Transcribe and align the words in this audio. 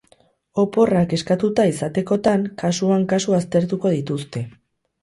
Oporrak 0.63 1.13
eskatuta 1.17 1.67
izatekotan, 1.73 2.49
kasuan 2.65 3.07
kasu 3.15 3.39
aztertuko 3.43 3.95
dituzte. 3.99 4.49